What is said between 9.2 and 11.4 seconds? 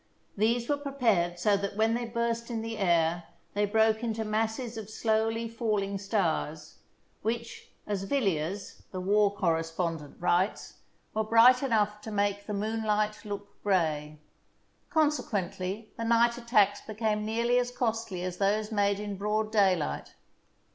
correspondent, writes, were